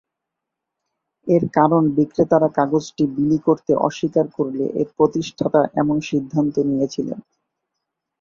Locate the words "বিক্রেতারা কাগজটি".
1.97-3.03